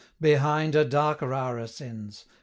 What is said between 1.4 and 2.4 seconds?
ascends!